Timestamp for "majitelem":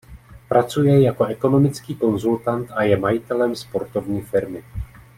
2.97-3.55